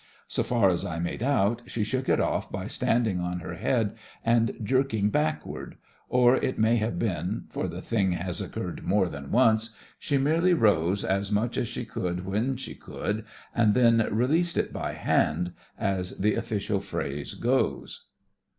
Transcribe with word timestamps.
So 0.27 0.41
far 0.41 0.71
as 0.71 0.83
I 0.83 0.97
made 0.97 1.21
out, 1.21 1.61
she 1.67 1.83
shook 1.83 2.09
it 2.09 2.19
off 2.19 2.51
by 2.51 2.65
standing 2.65 3.19
on 3.19 3.41
her 3.41 3.53
head 3.53 3.93
and 4.25 4.57
jerking 4.63 5.11
backward; 5.11 5.75
or 6.09 6.37
it 6.37 6.57
may 6.57 6.77
have 6.77 6.97
been, 6.97 7.43
for 7.51 7.67
the 7.67 7.83
thing 7.83 8.13
has 8.13 8.41
occurred 8.41 8.83
more 8.83 9.07
than 9.09 9.29
once, 9.29 9.75
she 9.99 10.17
merely 10.17 10.55
rose 10.55 11.05
as 11.05 11.29
THE 11.29 11.35
FRINGES 11.35 11.35
OF 11.35 11.35
THE 11.35 11.35
FLEET 11.35 11.43
51 11.43 11.43
much 11.43 11.57
as 11.57 11.67
she 11.67 11.85
could 11.85 12.25
when 12.25 12.57
she 12.57 12.73
could, 12.73 13.25
and 13.53 13.73
then 13.75 14.07
"released 14.11 14.57
it 14.57 14.73
by 14.73 14.93
hand," 14.93 15.53
as 15.77 16.17
the 16.17 16.33
official 16.33 16.79
phrase 16.79 17.35
goes. 17.35 18.07